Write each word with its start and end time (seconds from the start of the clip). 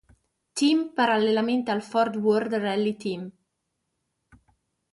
Team 0.55 0.89
parallelamente 0.95 1.69
al 1.69 1.83
Ford 1.83 2.15
World 2.15 2.55
Rally 2.55 2.95
Team. 2.95 3.31